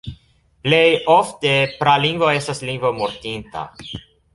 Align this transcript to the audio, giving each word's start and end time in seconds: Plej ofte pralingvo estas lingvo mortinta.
Plej 0.67 0.87
ofte 1.17 1.53
pralingvo 1.83 2.33
estas 2.41 2.67
lingvo 2.71 2.97
mortinta. 3.05 3.73